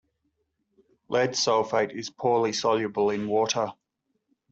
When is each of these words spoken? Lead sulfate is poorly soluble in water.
Lead 1.09 1.33
sulfate 1.33 1.95
is 1.95 2.09
poorly 2.09 2.53
soluble 2.53 3.11
in 3.11 3.27
water. 3.27 3.71